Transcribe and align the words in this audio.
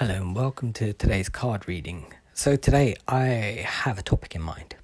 Hello 0.00 0.14
and 0.14 0.34
welcome 0.34 0.72
to 0.72 0.94
today's 0.94 1.28
card 1.28 1.68
reading. 1.68 2.06
So, 2.32 2.56
today 2.56 2.96
I 3.06 3.66
have 3.66 3.98
a 3.98 4.02
topic 4.02 4.34
in 4.34 4.40
mind, 4.40 4.74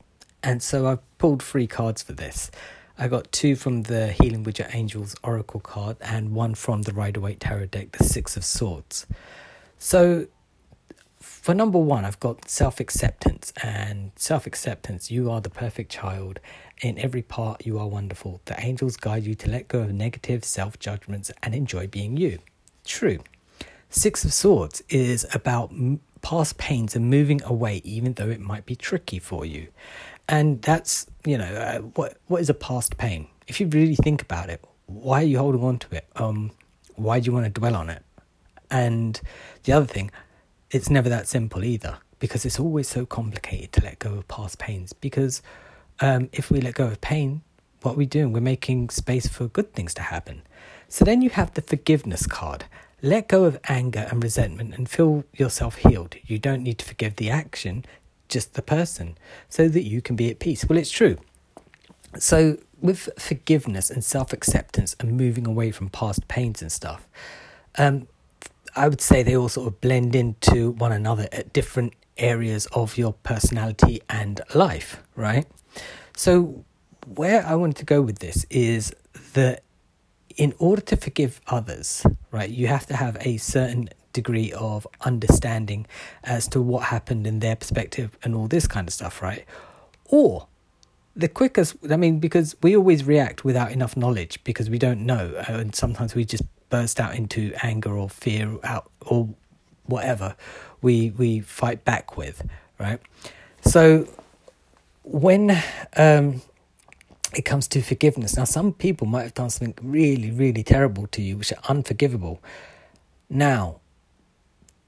and 0.42 0.62
so 0.62 0.86
I've 0.86 0.98
pulled 1.16 1.42
three 1.42 1.66
cards 1.66 2.02
for 2.02 2.12
this. 2.12 2.50
I 2.98 3.08
got 3.08 3.32
two 3.32 3.56
from 3.56 3.84
the 3.84 4.12
Healing 4.12 4.42
with 4.42 4.60
Angels 4.74 5.16
Oracle 5.24 5.60
card 5.60 5.96
and 6.02 6.34
one 6.34 6.54
from 6.54 6.82
the 6.82 6.92
Rider 6.92 7.20
Waite 7.20 7.40
Tarot 7.40 7.68
deck, 7.68 7.92
the 7.92 8.04
Six 8.04 8.36
of 8.36 8.44
Swords. 8.44 9.06
So, 9.78 10.26
for 11.18 11.54
number 11.54 11.78
one, 11.78 12.04
I've 12.04 12.20
got 12.20 12.50
self 12.50 12.78
acceptance, 12.78 13.54
and 13.62 14.12
self 14.16 14.46
acceptance, 14.46 15.10
you 15.10 15.30
are 15.30 15.40
the 15.40 15.48
perfect 15.48 15.90
child. 15.90 16.40
In 16.82 16.98
every 16.98 17.22
part, 17.22 17.64
you 17.64 17.78
are 17.78 17.88
wonderful. 17.88 18.42
The 18.44 18.60
angels 18.62 18.98
guide 18.98 19.24
you 19.24 19.34
to 19.36 19.48
let 19.48 19.68
go 19.68 19.80
of 19.80 19.94
negative 19.94 20.44
self 20.44 20.78
judgments 20.78 21.32
and 21.42 21.54
enjoy 21.54 21.86
being 21.86 22.18
you. 22.18 22.40
True. 22.84 23.20
Six 23.90 24.24
of 24.24 24.32
Swords 24.32 24.82
is 24.88 25.26
about 25.32 25.72
past 26.22 26.58
pains 26.58 26.96
and 26.96 27.08
moving 27.08 27.42
away, 27.44 27.80
even 27.84 28.14
though 28.14 28.28
it 28.28 28.40
might 28.40 28.66
be 28.66 28.74
tricky 28.76 29.18
for 29.18 29.44
you. 29.44 29.68
And 30.28 30.60
that's, 30.60 31.06
you 31.24 31.38
know, 31.38 31.44
uh, 31.44 31.78
what 31.80 32.16
what 32.26 32.40
is 32.40 32.50
a 32.50 32.54
past 32.54 32.96
pain? 32.98 33.28
If 33.46 33.60
you 33.60 33.68
really 33.68 33.94
think 33.94 34.22
about 34.22 34.50
it, 34.50 34.64
why 34.86 35.22
are 35.22 35.26
you 35.26 35.38
holding 35.38 35.62
on 35.62 35.78
to 35.78 35.96
it? 35.96 36.06
Um, 36.16 36.50
why 36.96 37.20
do 37.20 37.26
you 37.26 37.32
want 37.32 37.44
to 37.46 37.60
dwell 37.60 37.76
on 37.76 37.90
it? 37.90 38.02
And 38.70 39.20
the 39.64 39.72
other 39.72 39.86
thing, 39.86 40.10
it's 40.70 40.90
never 40.90 41.08
that 41.08 41.28
simple 41.28 41.62
either 41.62 41.98
because 42.18 42.44
it's 42.44 42.58
always 42.58 42.88
so 42.88 43.06
complicated 43.06 43.72
to 43.72 43.84
let 43.84 43.98
go 43.98 44.14
of 44.14 44.26
past 44.26 44.58
pains. 44.58 44.92
Because 44.92 45.42
um, 46.00 46.28
if 46.32 46.50
we 46.50 46.60
let 46.60 46.74
go 46.74 46.86
of 46.86 47.00
pain, 47.00 47.42
what 47.82 47.92
are 47.92 47.98
we 47.98 48.06
doing? 48.06 48.32
We're 48.32 48.40
making 48.40 48.90
space 48.90 49.28
for 49.28 49.46
good 49.46 49.72
things 49.74 49.94
to 49.94 50.02
happen. 50.02 50.42
So 50.88 51.04
then 51.04 51.22
you 51.22 51.30
have 51.30 51.54
the 51.54 51.62
forgiveness 51.62 52.26
card. 52.26 52.64
Let 53.06 53.28
go 53.28 53.44
of 53.44 53.56
anger 53.68 54.08
and 54.10 54.20
resentment 54.20 54.74
and 54.74 54.88
feel 54.88 55.22
yourself 55.32 55.76
healed. 55.76 56.16
You 56.24 56.40
don't 56.40 56.64
need 56.64 56.78
to 56.78 56.84
forgive 56.84 57.14
the 57.14 57.30
action, 57.30 57.84
just 58.28 58.54
the 58.54 58.62
person, 58.62 59.16
so 59.48 59.68
that 59.68 59.84
you 59.84 60.02
can 60.02 60.16
be 60.16 60.28
at 60.28 60.40
peace. 60.40 60.64
Well, 60.68 60.76
it's 60.76 60.90
true. 60.90 61.16
So, 62.18 62.58
with 62.80 63.08
forgiveness 63.16 63.90
and 63.90 64.02
self 64.02 64.32
acceptance 64.32 64.96
and 64.98 65.16
moving 65.16 65.46
away 65.46 65.70
from 65.70 65.88
past 65.88 66.26
pains 66.26 66.60
and 66.60 66.72
stuff, 66.72 67.06
um, 67.78 68.08
I 68.74 68.88
would 68.88 69.00
say 69.00 69.22
they 69.22 69.36
all 69.36 69.48
sort 69.48 69.68
of 69.68 69.80
blend 69.80 70.16
into 70.16 70.72
one 70.72 70.90
another 70.90 71.28
at 71.30 71.52
different 71.52 71.92
areas 72.18 72.66
of 72.72 72.98
your 72.98 73.12
personality 73.22 74.02
and 74.10 74.40
life, 74.52 75.00
right? 75.14 75.46
So, 76.16 76.64
where 77.14 77.46
I 77.46 77.54
wanted 77.54 77.76
to 77.76 77.84
go 77.84 78.02
with 78.02 78.18
this 78.18 78.44
is 78.50 78.92
that 79.34 79.62
in 80.36 80.54
order 80.58 80.82
to 80.82 80.96
forgive 80.96 81.40
others, 81.46 82.06
right, 82.30 82.50
you 82.50 82.66
have 82.66 82.86
to 82.86 82.96
have 82.96 83.16
a 83.20 83.36
certain 83.38 83.88
degree 84.12 84.52
of 84.52 84.86
understanding 85.02 85.86
as 86.24 86.48
to 86.48 86.60
what 86.60 86.84
happened 86.84 87.26
in 87.26 87.40
their 87.40 87.56
perspective 87.56 88.16
and 88.22 88.34
all 88.34 88.46
this 88.46 88.66
kind 88.66 88.88
of 88.88 88.94
stuff, 88.94 89.22
right? 89.22 89.44
Or 90.06 90.46
the 91.14 91.28
quickest, 91.28 91.76
I 91.90 91.96
mean, 91.96 92.18
because 92.18 92.56
we 92.62 92.76
always 92.76 93.04
react 93.04 93.44
without 93.44 93.72
enough 93.72 93.96
knowledge 93.96 94.42
because 94.44 94.68
we 94.68 94.78
don't 94.78 95.04
know, 95.04 95.42
and 95.48 95.74
sometimes 95.74 96.14
we 96.14 96.24
just 96.24 96.42
burst 96.68 97.00
out 97.00 97.14
into 97.14 97.52
anger 97.62 97.96
or 97.96 98.08
fear 98.10 98.58
out 98.64 98.90
or 99.02 99.28
whatever 99.86 100.34
we 100.82 101.10
we 101.10 101.40
fight 101.40 101.84
back 101.84 102.16
with, 102.16 102.46
right? 102.78 103.00
So 103.62 104.06
when 105.04 105.62
um, 105.96 106.42
it 107.36 107.44
comes 107.44 107.68
to 107.68 107.82
forgiveness, 107.82 108.36
now 108.36 108.44
some 108.44 108.72
people 108.72 109.06
might 109.06 109.22
have 109.22 109.34
done 109.34 109.50
something 109.50 109.74
really 109.82 110.30
really 110.30 110.62
terrible 110.62 111.06
to 111.08 111.22
you, 111.22 111.36
which 111.36 111.52
are 111.52 111.62
unforgivable. 111.68 112.40
Now, 113.28 113.80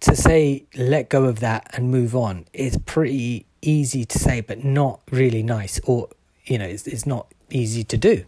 to 0.01 0.15
say 0.15 0.65
let 0.77 1.09
go 1.09 1.25
of 1.25 1.41
that 1.41 1.71
and 1.75 1.91
move 1.91 2.15
on 2.15 2.47
is 2.53 2.79
pretty 2.87 3.47
easy 3.63 4.05
to 4.05 4.19
say, 4.19 4.41
but 4.41 4.65
not 4.65 5.01
really 5.11 5.43
nice, 5.43 5.81
or 5.85 6.09
you 6.45 6.59
know, 6.59 6.65
it's, 6.65 6.87
it's 6.87 7.07
not 7.07 7.33
easy 7.51 7.85
to 7.85 7.97
do. 7.97 8.25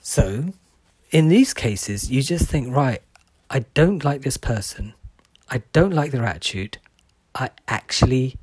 So 0.00 0.52
in 1.10 1.28
these 1.28 1.52
cases, 1.54 2.10
you 2.10 2.22
just 2.22 2.48
think, 2.48 2.74
right, 2.74 3.02
I 3.50 3.60
don't 3.74 4.04
like 4.04 4.22
this 4.22 4.36
person. 4.36 4.94
I 5.50 5.62
don't 5.72 5.92
like 5.92 6.10
their 6.10 6.24
attitude. 6.24 6.78
I 7.34 7.50
actually 7.68 8.36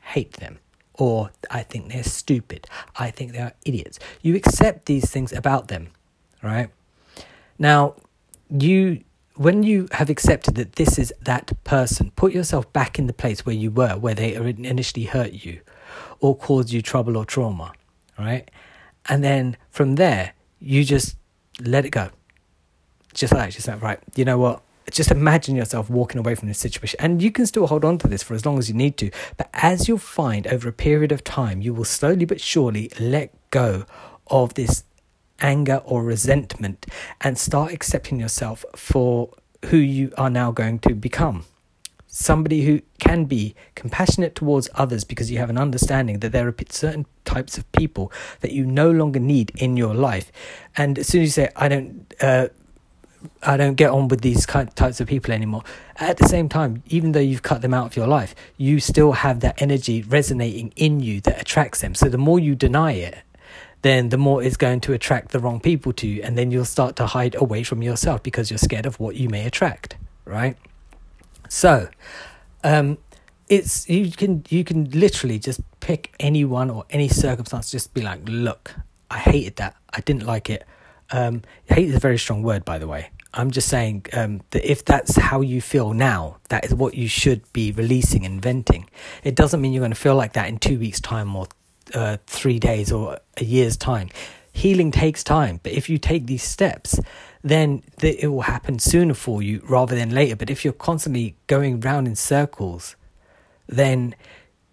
hate 0.00 0.34
them. 0.34 0.58
Or 0.98 1.30
I 1.50 1.62
think 1.62 1.92
they're 1.92 2.02
stupid. 2.02 2.66
I 2.96 3.10
think 3.10 3.32
they 3.32 3.38
are 3.38 3.52
idiots. 3.64 3.98
You 4.22 4.34
accept 4.34 4.86
these 4.86 5.10
things 5.10 5.32
about 5.32 5.68
them, 5.68 5.88
right? 6.42 6.70
Now, 7.58 7.96
you 8.50 9.02
when 9.36 9.62
you 9.62 9.86
have 9.92 10.08
accepted 10.08 10.54
that 10.54 10.76
this 10.76 10.98
is 10.98 11.12
that 11.20 11.52
person, 11.62 12.10
put 12.16 12.32
yourself 12.32 12.72
back 12.72 12.98
in 12.98 13.06
the 13.06 13.12
place 13.12 13.44
where 13.44 13.54
you 13.54 13.70
were, 13.70 13.96
where 13.96 14.14
they 14.14 14.34
initially 14.34 15.04
hurt 15.04 15.32
you 15.32 15.60
or 16.20 16.34
caused 16.34 16.72
you 16.72 16.80
trouble 16.80 17.16
or 17.16 17.24
trauma, 17.24 17.72
right? 18.18 18.50
And 19.08 19.22
then 19.22 19.56
from 19.70 19.96
there, 19.96 20.32
you 20.58 20.84
just 20.84 21.16
let 21.60 21.84
it 21.84 21.90
go. 21.90 22.08
Just 23.12 23.34
like, 23.34 23.52
just 23.52 23.68
like, 23.68 23.82
right, 23.82 24.00
you 24.14 24.24
know 24.24 24.38
what? 24.38 24.62
Just 24.90 25.10
imagine 25.10 25.56
yourself 25.56 25.90
walking 25.90 26.18
away 26.18 26.34
from 26.34 26.48
this 26.48 26.58
situation. 26.58 26.98
And 27.00 27.22
you 27.22 27.30
can 27.30 27.46
still 27.46 27.66
hold 27.66 27.84
on 27.84 27.98
to 27.98 28.08
this 28.08 28.22
for 28.22 28.34
as 28.34 28.46
long 28.46 28.58
as 28.58 28.68
you 28.68 28.74
need 28.74 28.96
to. 28.98 29.10
But 29.36 29.48
as 29.52 29.88
you'll 29.88 29.98
find 29.98 30.46
over 30.46 30.68
a 30.68 30.72
period 30.72 31.12
of 31.12 31.24
time, 31.24 31.60
you 31.60 31.74
will 31.74 31.84
slowly 31.84 32.24
but 32.24 32.40
surely 32.40 32.90
let 33.00 33.34
go 33.50 33.84
of 34.28 34.54
this 34.54 34.84
anger 35.40 35.82
or 35.84 36.02
resentment 36.02 36.86
and 37.20 37.36
start 37.36 37.72
accepting 37.72 38.20
yourself 38.20 38.64
for 38.74 39.30
who 39.66 39.76
you 39.76 40.12
are 40.16 40.30
now 40.30 40.50
going 40.50 40.78
to 40.78 40.94
become 40.94 41.44
somebody 42.16 42.64
who 42.64 42.80
can 42.98 43.26
be 43.26 43.54
compassionate 43.74 44.34
towards 44.34 44.70
others 44.74 45.04
because 45.04 45.30
you 45.30 45.36
have 45.36 45.50
an 45.50 45.58
understanding 45.58 46.20
that 46.20 46.32
there 46.32 46.48
are 46.48 46.54
certain 46.70 47.04
types 47.26 47.58
of 47.58 47.70
people 47.72 48.10
that 48.40 48.52
you 48.52 48.64
no 48.64 48.90
longer 48.90 49.20
need 49.20 49.52
in 49.56 49.76
your 49.76 49.94
life. 49.94 50.32
And 50.78 50.98
as 50.98 51.08
soon 51.08 51.22
as 51.22 51.28
you 51.28 51.44
say, 51.44 51.50
I 51.56 51.68
don't, 51.68 52.14
uh, 52.20 52.48
I 53.42 53.56
don't 53.56 53.74
get 53.74 53.90
on 53.90 54.08
with 54.08 54.20
these 54.20 54.46
types 54.46 55.00
of 55.00 55.06
people 55.06 55.32
anymore. 55.32 55.62
At 55.96 56.18
the 56.18 56.28
same 56.28 56.48
time, 56.48 56.82
even 56.86 57.12
though 57.12 57.20
you've 57.20 57.42
cut 57.42 57.62
them 57.62 57.74
out 57.74 57.86
of 57.86 57.96
your 57.96 58.06
life, 58.06 58.34
you 58.56 58.80
still 58.80 59.12
have 59.12 59.40
that 59.40 59.60
energy 59.60 60.02
resonating 60.02 60.72
in 60.76 61.00
you 61.00 61.20
that 61.22 61.40
attracts 61.40 61.80
them. 61.80 61.94
So 61.94 62.08
the 62.08 62.18
more 62.18 62.38
you 62.38 62.54
deny 62.54 62.92
it, 62.92 63.18
then 63.82 64.08
the 64.08 64.18
more 64.18 64.42
it's 64.42 64.56
going 64.56 64.80
to 64.80 64.92
attract 64.92 65.30
the 65.30 65.38
wrong 65.38 65.60
people 65.60 65.92
to 65.94 66.06
you. 66.06 66.22
And 66.22 66.36
then 66.36 66.50
you'll 66.50 66.64
start 66.64 66.96
to 66.96 67.06
hide 67.06 67.34
away 67.36 67.62
from 67.62 67.82
yourself 67.82 68.22
because 68.22 68.50
you're 68.50 68.58
scared 68.58 68.86
of 68.86 68.98
what 68.98 69.16
you 69.16 69.28
may 69.28 69.46
attract, 69.46 69.96
right? 70.24 70.56
So, 71.48 71.88
um, 72.64 72.98
it's 73.48 73.88
you 73.88 74.10
can 74.10 74.44
you 74.48 74.64
can 74.64 74.90
literally 74.90 75.38
just 75.38 75.60
pick 75.80 76.14
anyone 76.18 76.68
or 76.68 76.84
any 76.90 77.08
circumstance, 77.08 77.70
just 77.70 77.94
be 77.94 78.02
like, 78.02 78.20
look, 78.24 78.74
I 79.10 79.18
hated 79.18 79.56
that, 79.56 79.76
I 79.92 80.00
didn't 80.00 80.26
like 80.26 80.50
it. 80.50 80.64
Um, 81.10 81.42
hate 81.66 81.88
is 81.88 81.94
a 81.94 82.00
very 82.00 82.18
strong 82.18 82.42
word, 82.42 82.64
by 82.64 82.78
the 82.78 82.88
way. 82.88 83.10
I'm 83.36 83.50
just 83.50 83.68
saying 83.68 84.06
um, 84.14 84.40
that 84.50 84.68
if 84.68 84.84
that's 84.84 85.16
how 85.16 85.42
you 85.42 85.60
feel 85.60 85.92
now, 85.92 86.38
that 86.48 86.64
is 86.64 86.74
what 86.74 86.94
you 86.94 87.06
should 87.06 87.42
be 87.52 87.70
releasing 87.70 88.24
and 88.24 88.40
venting. 88.40 88.88
It 89.22 89.34
doesn't 89.34 89.60
mean 89.60 89.72
you're 89.72 89.82
going 89.82 89.90
to 89.90 89.96
feel 89.96 90.14
like 90.14 90.32
that 90.32 90.48
in 90.48 90.58
two 90.58 90.78
weeks' 90.78 91.00
time 91.00 91.36
or 91.36 91.46
uh, 91.94 92.16
three 92.26 92.58
days 92.58 92.90
or 92.90 93.18
a 93.36 93.44
year's 93.44 93.76
time. 93.76 94.08
Healing 94.52 94.90
takes 94.90 95.22
time, 95.22 95.60
but 95.62 95.72
if 95.72 95.90
you 95.90 95.98
take 95.98 96.26
these 96.26 96.42
steps, 96.42 96.98
then 97.44 97.82
it 98.00 98.28
will 98.28 98.42
happen 98.42 98.78
sooner 98.78 99.12
for 99.12 99.42
you 99.42 99.62
rather 99.68 99.94
than 99.94 100.10
later. 100.10 100.34
But 100.34 100.48
if 100.48 100.64
you're 100.64 100.72
constantly 100.72 101.36
going 101.46 101.80
round 101.80 102.08
in 102.08 102.16
circles, 102.16 102.96
then 103.66 104.14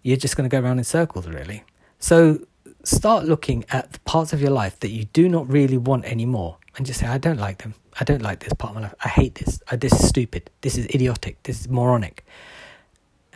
you're 0.02 0.16
just 0.16 0.36
going 0.36 0.48
to 0.48 0.54
go 0.54 0.62
around 0.64 0.78
in 0.78 0.84
circles, 0.84 1.28
really. 1.28 1.64
So 1.98 2.46
start 2.82 3.26
looking 3.26 3.64
at 3.70 3.92
the 3.92 4.00
parts 4.00 4.32
of 4.32 4.40
your 4.40 4.50
life 4.50 4.80
that 4.80 4.90
you 4.90 5.04
do 5.04 5.28
not 5.28 5.48
really 5.50 5.78
want 5.78 6.06
anymore 6.06 6.56
and 6.76 6.86
just 6.86 7.00
say, 7.00 7.06
I 7.06 7.18
don't 7.18 7.38
like 7.38 7.62
them. 7.62 7.74
I 7.98 8.04
don't 8.04 8.22
like 8.22 8.40
this 8.40 8.52
part 8.54 8.70
of 8.70 8.74
my 8.76 8.82
life. 8.82 8.94
I 9.04 9.08
hate 9.08 9.36
this. 9.36 9.60
this 9.72 9.92
is 9.92 10.08
stupid. 10.08 10.50
This 10.62 10.76
is 10.76 10.86
idiotic. 10.86 11.42
This 11.44 11.60
is 11.60 11.68
moronic. 11.68 12.24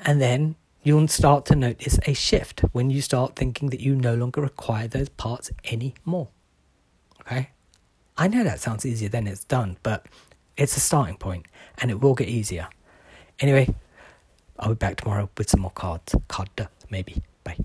And 0.05 0.21
then 0.21 0.57
you'll 0.83 1.09
start 1.09 1.45
to 1.47 1.55
notice 1.55 1.99
a 2.07 2.13
shift 2.13 2.61
when 2.73 2.91
you 2.91 3.01
start 3.01 3.37
thinking 3.37 3.71
that 3.71 3.81
you 3.81 3.95
no 3.95 4.15
longer 4.15 4.41
require 4.41 4.89
those 4.89 5.09
parts 5.11 5.51
anymore. 5.71 6.29
Okay? 7.21 7.51
I 8.17 8.27
know 8.27 8.43
that 8.43 8.59
sounds 8.61 8.85
easier 8.85 9.09
than 9.09 9.27
it's 9.27 9.45
done, 9.45 9.77
but 9.83 10.07
it's 10.57 10.77
a 10.77 10.81
starting 10.81 11.17
point 11.17 11.47
and 11.81 11.91
it 11.91 12.01
will 12.01 12.15
get 12.15 12.29
easier. 12.29 12.69
Anyway, 13.41 13.73
I'll 14.59 14.71
be 14.71 14.75
back 14.75 14.97
tomorrow 14.97 15.31
with 15.39 15.49
some 15.49 15.61
more 15.61 15.71
cards. 15.71 16.15
Card, 16.27 16.51
maybe. 16.91 17.23
Bye. 17.45 17.59